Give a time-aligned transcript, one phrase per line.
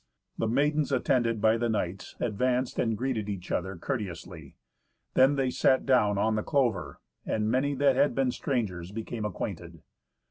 [0.39, 4.55] The maidens, attended by the knights, advanced and greeted each other courteously;
[5.13, 9.83] then they sat down on the clover, and many that had been strangers became acquainted.